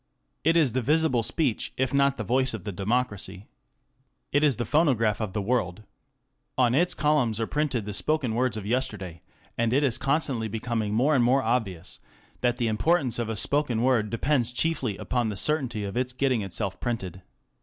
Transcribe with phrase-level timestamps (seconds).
[0.43, 3.45] It is the visible speech if not the voice of the democracy.
[4.31, 5.83] It is the phonograph of the world.
[6.57, 9.21] On its columns are printed the spoken words of yesterday,
[9.59, 11.99] and it is constantly L becoming more and more obvious
[12.39, 16.41] that the importance of a spoken word depends chiefly upon the certainty of its getting
[16.41, 17.21] itself printed.